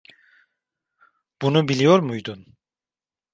[1.41, 2.45] Bunu biliyor muydun?